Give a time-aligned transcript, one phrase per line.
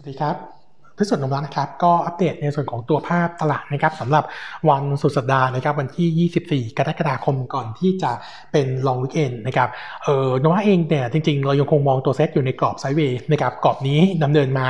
[0.00, 0.36] สวัสดีครับ
[0.98, 4.24] พิสุทธิ์นมรัตนะครับ ก็อัปเดตในส่วนของตัวภาพตลาดนะครับสำหรับ
[4.68, 8.12] วันสุดสัปดาห์นะครับ วันที่ 24 กรกฎาคมก่อนที่จะ
[8.52, 9.68] เป็นลองวิกเอนนะครับ
[10.04, 14.66] เออนว่าเองเนี่ยจริง ๆ เรายังคงมองตัวเซตอยู่ในกรอบไซด์เวย์นะครับกรอบนี้ดำเนินมา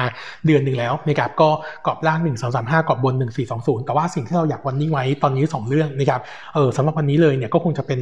[0.47, 1.51] เดือนหนึ่งแล้วนะครับก็
[1.87, 6.21] กรอบล่าง 1 2 3 5 กรอบบน 1 4 2 0 แต่ว่าสิ่งที่เราอยากวันนี้ไว้ตอนนี้ 2 เรื่องนะครับ
[6.55, 8.01] เออสำหรับวันนี้เลยเนี่ยก็คงจะเป็น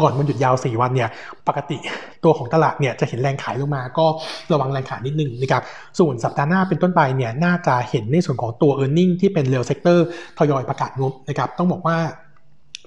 [0.00, 1.08] ก่อนมันหยุดยาว 4 วันเนี่ย
[1.48, 1.76] ปกติ
[2.24, 4.06] ตัวของตลาดเนี่ยจะเห็นแรงขายลงมา ก็
[4.52, 5.62] ระวังแรงขายนิดนึงนะครับ
[5.98, 10.06] ส่วนสัปดาห์หน้าเป็นต้นไปเนี่ยน่าจะเห็นในส่วนของตัว e a r n i n g ที่เป็นเรลเซกเตอร์
[10.38, 11.98] ทยอยประกาศงบนะครับต้องบอกว่า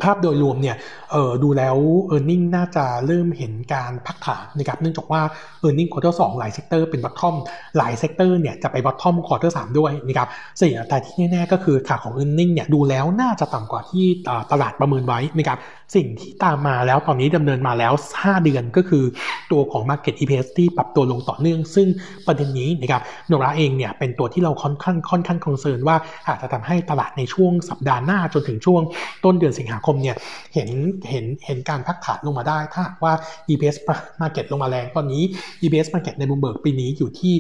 [0.04, 0.76] ภาพโดยรวมเนี่ย
[1.16, 1.76] ออดูแล้ว
[2.14, 5.22] e a r n i n g น่าจะเริ่มเห็นการพักฐานนะครับเนื่องจากว่า
[5.66, 7.36] e a r n i n g ควอเตอร์สหลายเซกเตอร์เป็นบัตทอม
[7.78, 10.28] หลายเซกเตอร์เนี่ยจะไป bottom quarter สองด้วยนะครับ
[10.60, 14.06] สิ่งแต่ที่แน่ๆก็คือขาของ e a r n i n g เนี่ยดูแล้วน่าจะต่ำกว่าที่
[14.52, 15.58] ตลาดประเมินไว้นะครับ
[15.96, 19.04] สิ่งที่ตามมาแล้วตอนนี้ดำเนินมาแล้ว 5 เดือนก็คือ
[19.52, 21.88] ตัวของ Market EPS ที่ปรับตัวลงต่อเนื่อง ซึ่ง
[22.28, 25.96] ประเด็นนี้นะครับโนราเองเนี่ยเป็นตัวที่เราค่อนข้างค่อนข้างคอนเซิร์นว่า
[26.28, 28.82] อาจจะทำให้ตลาดในช่วงสัปดาห์หน้าจนถึงช่วง
[29.26, 30.16] ต้นเดือนสิงหาคมเนี่ย
[30.54, 30.70] เห็น
[31.10, 33.14] เห็นเห็นการพักฐานลงมาได้ถ้าว่า
[33.50, 33.78] EPS
[34.22, 35.24] Market ลงมาแรงตอนนี้
[35.62, 37.34] EPS Market ในบุมเบิร์กปีนี้อยู่ที่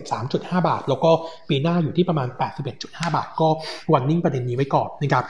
[0.00, 1.10] 63.5 บาท แล้วก็
[1.48, 2.28] ปีหน้าอยู่ที่ประมาณ
[2.72, 3.48] 81.5 บาท ก็
[3.92, 5.26] warning ประเด็นนี้ไว้ก่อนนะครับ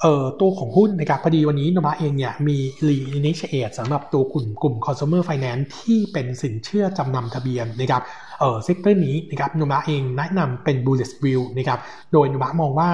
[0.00, 2.58] เอ่อตัวของหุ้นนะครับพอดีวันนี้โนมูระเองเนี่ยมี
[2.88, 8.02] re-initiate สำหรับตัวกลุ่มกลุ่ม consumer finance ที่เป็นสินเชื่อจำนำทะเบียนนะครับ
[8.40, 11.80] เอ่อ sector นี้นะครับโนมูระเองแนะนำเป็น bullish view นะครับ
[12.12, 12.90] โดยโนมูระมองว่า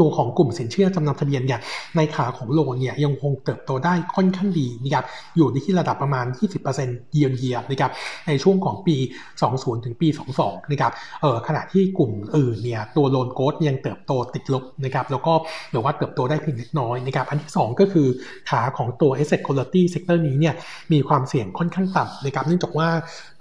[0.00, 1.60] ตัวของกลุ่มสินเชื่อจำนำทะเบียนเนี่ย
[1.96, 5.04] ในขาของ loan เนี่ยยังคงเติบโตได้ค่อนข้างดีนะครับ
[5.36, 6.26] อยู่ที่ระดับประมาณ
[6.68, 7.90] 20%เยียร์เยียนะครับ
[8.28, 8.96] ในช่วงของปี
[9.40, 10.08] 20 ถึงปี
[10.40, 15.32] 22 นะครับเออขณะที่กลุ่มอื่นเนี่ยตัวโลนโกดยังเติบโตติดลบนะครับแล้วก็
[15.70, 18.08] หรือว่าเติบโตได้เพียงเล็กน้อยนะครับอันที่ 2 ก็คือ
[18.50, 20.54] ขาของตัว asset quality sector นี้เนี่ย
[20.92, 22.88] มีความเสี่ยงค่อนข้างต่ำนะครับเนื่องจากว่า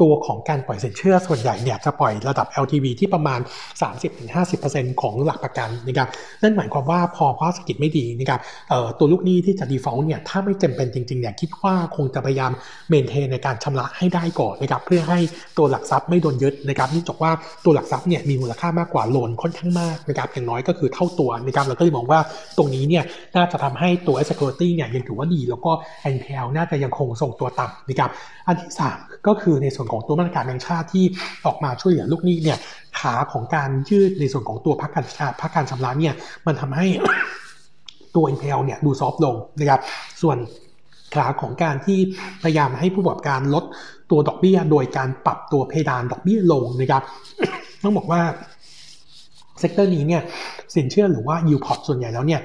[0.01, 3.39] ตัวของการปล่อยสินเชื่อส่วนใหญ่เนี่ยจะปล่อยระดับ LTV ที่ประมาณ
[4.21, 6.07] 30-50%ของหลักประกันนะครับ
[6.43, 8.39] นั่นหมายความว่าพอภาคเศรษฐกิจไม่ดีนะครับ
[8.99, 12.51] ตัวลูกหนี้ที่จะ default เนี่ยถ้าไม่จำเป็นจริงๆเนี่ยคิดว่าคงจะพยายาม
[12.89, 15.19] เมนเทนในการชำระให้ได้ก่อนนะครับเพื่อให้
[15.57, 17.31] ตัวหลักทรัพย์ไม่โดนยึดนะครับนี่จกว่า
[17.65, 22.19] ตัวหลักทรัพย์เนี่ยมีมูลค่ามากกว่าโลนค่อนข้างมากนะครับอย่างน้อยก็คือเท่าตัวนะครับเราก็เลยมองว่า
[22.57, 23.03] ตรงนี้เนี่ย
[23.35, 25.71] น่าจะทำให้ตัว security เนี่ยยังถือว่าดีแล้วก็
[26.15, 28.11] NPL น่าจะยังคงส่งตัวต่ำนะครับ
[28.47, 31.05] อันที่ 3 ก็คือในส่วนของตัวมาตรการแบงค์ชาติที่
[31.45, 32.57] ออกมาช่วยเหลือลูกหนี้เนี่ย
[32.99, 35.05] ขาของการยืดในส่วนของตัวพักการ
[35.41, 36.13] พักการชำระเนี่ย
[36.45, 36.85] มันทำให้
[38.15, 39.81] ตัว NPL เนี่ยดู soft ลงนะครับ
[40.21, 40.37] ส่วน
[41.13, 41.99] ขาของการที่
[42.43, 43.63] พยายามให้ผู้ประกอบการลด
[44.11, 47.03] ตัวดอกเบี้ย โดยการปรับตัวเพดานดอกเบี้ยลงนะครับ
[47.83, 48.21] ต้องบอกว่า
[49.59, 50.21] sector นี้เนี่ย
[50.75, 52.41] สินเชื่อหรือว่ายูพอร์ตส่วนใหญ่แล้วเนี่ย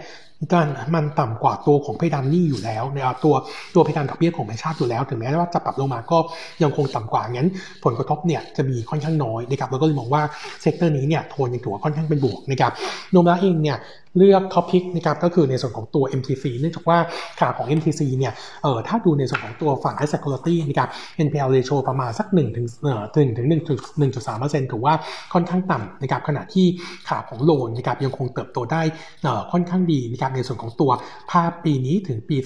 [0.52, 3.34] การมันต่ำกว่าตัวของเพดานหนี้อยู่แล้วนะครับตัว
[3.74, 6.18] ตัวเพดานดอกเบี้ยของแบงก์ชาติอยู่แล้ว ถึงแม้ว่าจะปรับลงมาก็
[6.62, 7.48] ยังคงต่ำกว่างั้น
[7.84, 10.22] ผลกระทบเนี่ยจะมีค่อนข้างน้อยนะครับเราก็เลยมองว่า
[10.60, 12.72] sector นี้เนี่ยโทนยังถือว่าค่อนข้างเป็นบวกนะครับ
[13.10, 13.76] โนมูระเองเนี่ย
[14.16, 16.98] เลือก top pick นะครับก็คือในส่วนของตัว MTC เนื่องจากว่า
[17.40, 18.32] ขาของ MTC เนี่ย
[18.62, 20.88] เออถ้าดูในส่วนของตัวฝั่ง asset quality นะครับ
[21.26, 24.94] NPL ratio ประมาณสัก1ถึงเอ่อ1ถึง1.3%ถือว่า
[25.32, 26.66] ค่อนข้างต่ำนะครับขณะที่
[27.08, 28.82] ขาของ loan นะครับยังคงเติบโตได้
[29.22, 30.90] เอ่อค่อนข้างดีนะครับในส่วนของตัว
[31.30, 32.36] ภาพปีนี้ถึงปี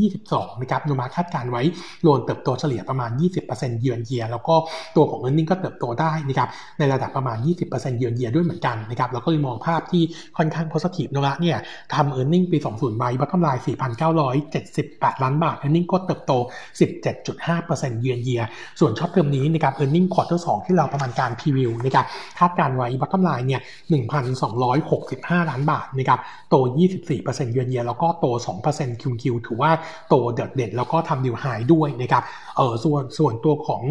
[0.00, 1.62] 2022นะครับโนมูระคาดการณ์ไว้
[2.02, 3.10] loan เติบโตเฉลี่ยประมาณ
[3.46, 4.54] 20%เยือนเยียแล้วก็
[4.96, 6.48] ตัวของ e a r n i n g ก็เติบโตได้นะครับ
[6.78, 7.36] ในระดับประมาณ
[7.68, 10.02] 20%เยือนเยียด้วยเหมือนกันนะครับแล้วก็เลยมองภาพที่
[10.36, 11.58] ค่อนข้าง positive โนมูระเนี่ย
[11.94, 13.62] ทำ earning ปี 20ใบ bottom line
[14.42, 16.32] 4,978 ล้านบาท earning ก็เติบโต
[17.16, 18.42] 17.5%เยือนเยีย
[18.80, 22.06] ส่วน short term นี้นะครับ earning quarter 2ที่เราประมาณการ preview นะครับ
[22.38, 23.60] คาดการณ์ไว้ bottom line เนี่ย
[24.74, 26.54] 1,265 ล้านบาทนะครับโต
[27.04, 28.26] 24%เยือนเยีย แล้วก็โต
[28.64, 29.70] 2%คิวคิวถือว่า
[30.08, 32.22] โตเด่นเด่นแล้วก็ทำดิวไฮด้วยนะครับ
[32.56, 33.82] เออส่วนส่วนตัวของ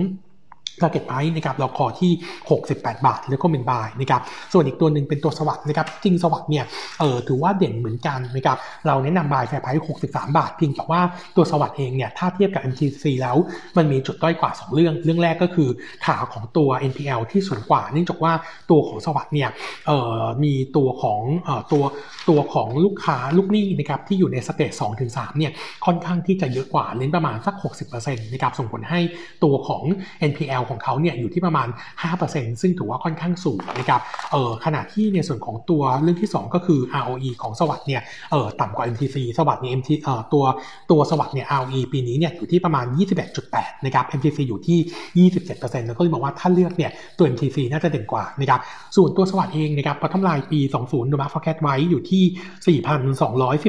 [0.82, 2.12] target price นะครับเราขอที่
[2.60, 4.22] 68 บาท แล้วก็เป็น buy นะครับ
[4.54, 6.66] ส่วนอีกตัวหนึ่งเป็นตัว SAWAD นะครับจริง SAWAD เนี่ย
[7.00, 11.02] เออถือว่าเด่นเหมือนกันนะครับเราแนะนำ buy fair price 63 บาทเพียงแต่ว่า
[11.36, 13.38] ตัว SAWAD เองเนี่ยถ้าเทียบกับ MTC แล้ว
[13.78, 15.70] มันมีจุดด้อยกว่า 2 เรื่อง เรื่องแรกก็คือ
[16.06, 18.34] ขาของตัว NPL ที่สูงกว่า เนื่องจากว่า
[18.72, 19.50] ตัวของ SAWAD เนี่ย
[19.88, 21.84] เออมีตัวของเออตัว
[22.30, 25.52] ตัวของลูกค้าลูกหนี้นะครับที่อยู่ใน stage 2ถึง3เนี่ย
[25.86, 27.56] ค่อนข้างที่จะเยอะกว่าเน้นประมาณสัก
[27.90, 29.00] 60%นะครับส่งผลให้
[29.44, 29.84] ตัวของ
[30.32, 31.68] NPL ของเขาเนี่ยอยู่ที่ประมาณ
[32.14, 34.02] 5%ซึ่งถือว่าค่อนข้างสูงนะครับ
[34.32, 38.02] เออขณะที่ในส่วนของตัวเรื่องที่ 2 ก็คือ ROE ของสวัสด์เนี่ย
[38.32, 40.44] เออต่ำกว่า MTC สวัสด์เนี่ย MT เอ่อตัว
[40.92, 42.86] ตัวสวัสด์เนี่ย ROE ปีนี้เนี่ยอยู่ที่ประมาณ
[43.36, 48.60] 21.8 นะครับ MTC อยู่ที่ 27%แล้วก็เลยบอกว่าถ้าเลือกเนี่ยตัว MTC น่าจะเด่นกว่านะครับ
[48.96, 52.80] ส่วนตัวสวัสด์เองนะครับพัฒนายปี 20โนมูระ forecast ไว้อยู่ที่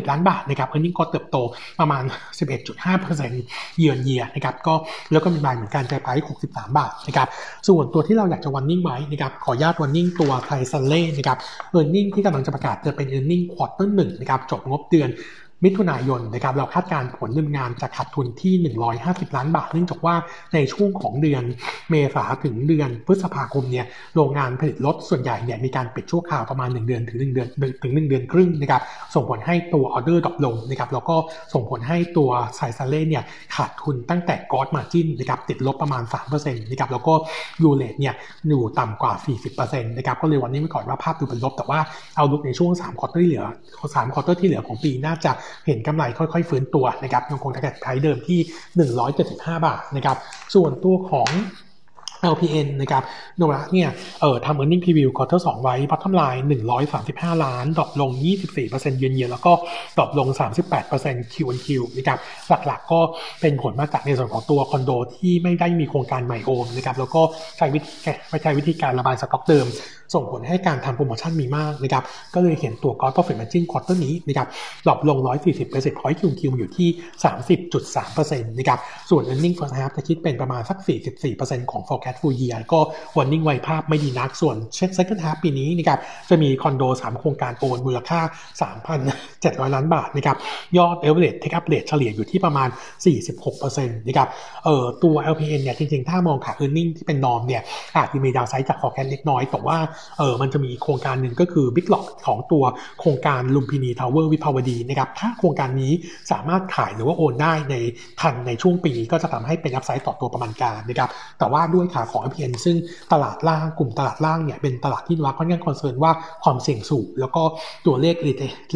[0.03, 1.37] 4,210 ล้านบาทนะครับ earning ก็เติบโต
[1.81, 2.03] ประมาณ
[2.91, 4.75] 11.5%เยือนเยียนะครับก็
[5.13, 6.09] แล้วก็มีบายเหมือนกันใจไป
[6.45, 7.29] 63 บาทนะครับ
[7.69, 11.38] ส่วนตัวที่เราอยากจะ warning ไว้นะครับขออนุญาต warning ตัวไทยสแตนเลย์นะครับ
[11.71, 15.09] earning ที่กำลังจะประกาศจะเป็น earning quarter หนึ่งนะครับจบงบเดือน
[15.64, 18.55] มิถุนายนนะครับเราคาดการผลดำเนินงานจะขาดทุนที่
[18.97, 20.14] 150 ล้านบาท เนื่องจากว่า
[20.55, 21.43] ในช่วงของเดือน
[21.91, 27.49] เมษาถึงเดือนพฤษภาคมเนี่ยโรงงานผลิตรถส่วนใหญ่เนี่ยมีการปิดชั่วคราวประมาณ 1 เดือนถึง 1 เดือน
[27.82, 28.82] ถึง 1 เดือนครึ่งนะครับ
[29.14, 31.17] ส่งผลให้ตัวออเดอร์ drop ลงนะครับแล้วก็
[31.53, 33.25] ส่งผลให้ตัวไทยสแตนเลย์เนี่ย
[33.56, 36.02] ขาดทุนตั้งแต่ gross margin นะครับติดลบประมาณ
[36.32, 37.14] 3%นะครับแล้วก็
[37.62, 38.14] U-rate เนี่ย
[38.49, 39.12] อยู่ต่ำกว่า
[39.52, 41.81] 40%นะครับก็เลย warning ไว้ก่อนว่าภาพดูเป็นลบแต่ว่า
[42.17, 43.44] outlook ในช่วง3 quarter ที่เหลือ
[43.82, 45.32] 3 quarter ที่เหลือของปีน่าจะ
[45.67, 48.41] เห็นกำไรค่อยๆ ฟื้นตัวนะครับยังคง target เดิมที่
[49.03, 50.17] 175 บาทนะครับ
[50.55, 51.31] ส่วนตัวของ
[52.32, 53.02] LPN นะครับ
[53.37, 53.88] โนมูระเนี่ย
[54.20, 56.43] เออทำ earning preview quarter 2 ไว้ bottom line
[56.93, 58.11] 135 ล้าน drop ลง
[58.55, 59.52] 24% year on year แล้วก็
[59.99, 60.28] drop ลง
[60.81, 62.19] 38% Q on Q นะครับ
[62.67, 63.00] หลักๆก็
[63.40, 67.23] เป็นผลมาจากในส่วนของตัวคอนโดที่ไม่ได้มีโครงการใหม่โอนนะครับแล้วก็
[67.58, 67.90] ใช้วิธี
[68.43, 69.67] ใช้วิธีการระบายสต็อกเดิม
[70.14, 74.49] ส่งผลให้การทำโปรโมชั่นมีมากนะครับก็เลยเห็นตัว gross profit margin quarter นี้นะครับ
[74.87, 75.19] drop ลง
[75.61, 76.88] 140% point Q on Q อยู่ที่
[77.58, 78.78] 30.3%นะครับ
[79.11, 80.78] ส่วน earning first half จะคิดเป็นประมาณสัก
[81.25, 82.81] 44%ของ forecast full year ก็
[83.17, 85.99] warning ไวภาพไม่ดีนักส่วนเช็ค second half ปีนี้นะครับ
[86.31, 88.21] จะมีคอนโด 3 โครงการโอนมูลค่า
[89.63, 90.37] 3,700 ล้านบาทนะครับ
[90.79, 92.69] ยอด average take up rate เฉลี่ยอยู่ที่ประมาณ
[93.23, 94.29] 46%นะครับ
[94.65, 97.63] เอ่อตัว LPN เนี่ยจริงๆ ถ้ามองขา earning ที่เป็นนอมเนี่ย
[97.97, 99.79] อาจจะมีดาวไซด์จาก forecast เล็กน้อย แต่ว่า
[100.19, 102.65] เออมันจะมีโครงการหนึ่งก็คือ Big Lock ของตัว
[103.01, 105.93] โครงการลุมพินีทาวเวอร์วิภาวดีนะครับถ้าโครงการนี้
[106.33, 107.75] สามารถขายหรือว่าโอนได้ใน
[108.21, 112.77] ทันในช่วงปีก็จะทำให้เป็น upside ต่อตัวประมาณการนะครับแต่ว่าด้วยขาของ LPN ซึ่ง
[113.13, 116.13] ตลาดล่างกลุ่มตลาดล่างเนี่ยเป็นตลาดที่ว่าค่อนข้าง concern ว่า
[116.45, 117.43] ความเสี่ยงสูงแล้วก็
[117.87, 118.15] ตัวเลข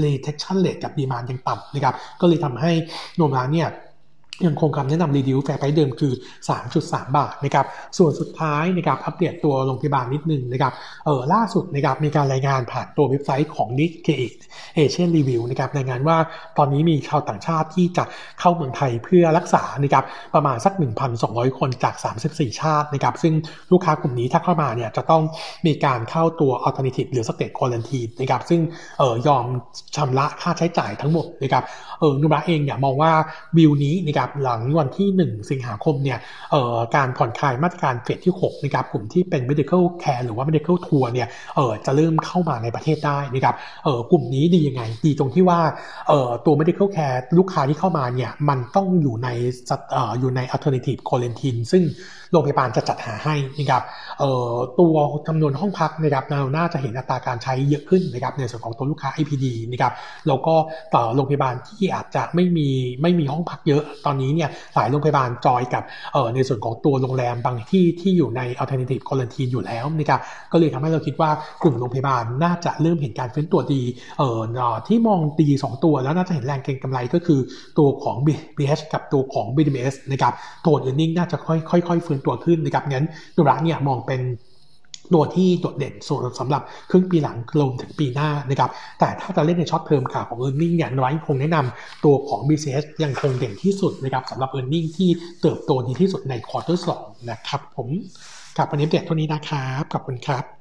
[0.03, 2.73] retention rate กับดีมานยังต่ำนะครับก็เลยทำให้
[3.17, 3.69] โนมูระเนี่ย
[4.47, 6.13] ยังคงคำแนะนำ reduce fair price เดิมคือ
[6.65, 7.67] 3.3 บาทนะครับ
[7.99, 10.73] ส่วนสุดท้ายนะครับอัปเดตตัวโรงพยาบาลนิดนึงนะครับ
[11.07, 14.19] เออล่าสุดนะครับมีการรายงานผ่านตัวเว็บไซต์ของ n i k k e
[14.77, 16.17] Asian Review นะครับรายงานว่า
[16.59, 18.05] ตอนนี้มีชาวต่างชาติที่จะ
[18.41, 20.05] เข้าเมืองไทยเพื่อรักษานะครับ
[20.35, 20.73] ประมาณสัก
[21.17, 21.95] 1,200 คนจาก
[22.29, 23.35] 34 ชาตินะครับ ซึ่ง
[23.73, 25.23] ลูกค้ากลุ่มนี้ถ้าเข้ามาเนี่ยจะต้อง
[25.67, 28.61] มีการเข้าตัว Alternative หรือ State Quarantine นะครับซึ่ง
[28.99, 29.45] เออยอม
[29.97, 31.65] ชำระค่าใช้จ่ายทั้งหมดนะครับ
[32.01, 33.13] เออนุบะเองเนี่ยมองว่า
[33.57, 36.19] วิวนี้นะครับหลังวันที่ 1 สิงหาคมเนี่ย
[36.55, 41.29] ออการผ่อนคลายมาตรการเฟสที่6นะครับกลุ่มที่เป็น medical care หรือว่า medical tour เนี่ย
[41.59, 43.55] ออจะเริ่มเข้ามาในประเทศได้นะครับ
[43.87, 45.61] ออกลุ่มนี้ดียังไง ดีตรงที่ว่า
[46.11, 49.29] ออตัว medical care ลูกค้าที่เข้ามาเนี่ยมันต้องอยู่ใน
[49.95, 51.85] ออยู่ใน alternative quarantine ซึ่ง
[52.33, 53.83] โรงพยาบาลจะจัดหาให้นะครับ
[54.81, 54.95] ตัว
[55.29, 59.93] จำนวนห้องพักนะครับเราน่าจะเห็นอัตราการใช้เยอะขึ้นนะครับในส่วนของตัวลูกค้า IPD นะครับ
[60.29, 60.55] แล้วก็
[60.95, 62.69] ต่อโรงพยาบาลที่อาจจะไม่มี
[63.03, 65.83] ไม่มีห้องพักเยอะตอนนี้เนี่ยหลายโรงพยาบาลจอยกับ
[66.13, 70.21] เอ่อในส่วนของตัวโรงแรมบางที่ที่อยู่ใน alternative quarantine อยู่แล้วนะครับ
[70.53, 71.31] ก็เลยทำให้เราคิดว่า
[71.63, 73.83] กลุ่มโรงพยาบาลน่าจะเริ่มเห็นการฟื้นตัวดี
[74.19, 74.29] เอ่
[74.73, 77.41] อที่มองดี 2 ตัวแล้วน่าจะเห็นแรงเก็งกำไรก็คือ
[77.79, 78.17] ตัวของ
[78.57, 80.33] BH กับตัวของ BDMs นะครับ
[80.67, 83.07] ตัว earning น่าจะค่อยๆฟื้นตัวขึ้นนะครับงั้น
[83.37, 84.21] นุระเนี่ยมองเป็น
[85.15, 88.71] ตัวที่โดดเด่นส่วนสำหรับครึ่งปีหลังลงถึงปีหน้านะครับ
[89.01, 94.81] แต่ถ้าจะเล่นในช็อตเทอมค่ะของ e a r n i n g เนี่ยน้อยคงแนะนำตัวของ BCH ยังคงเด่นที่สุดนะครับสำหรับ e a r n i
[94.81, 95.11] n g ที่
[95.43, 97.89] เติบโตดีที่สุดใน quarter สองนะครับผม
[98.57, 100.60] กับวันนี้เด็ดเท่านี้นะครับขอบคุณครับ